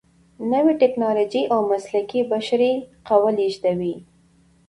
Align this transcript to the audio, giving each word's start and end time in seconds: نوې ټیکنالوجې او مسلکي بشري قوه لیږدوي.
نوې 0.51 0.73
ټیکنالوجې 0.81 1.41
او 1.53 1.59
مسلکي 1.71 2.21
بشري 2.31 2.73
قوه 3.07 3.31
لیږدوي. 3.37 3.95